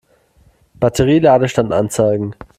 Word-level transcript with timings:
Batterie-Ladestand 0.79 1.71
anzeigen. 1.71 2.33